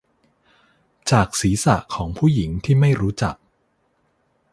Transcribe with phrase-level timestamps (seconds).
[1.11, 3.35] จากศีรษะของผู้หญิงที่ไม่รู้จัก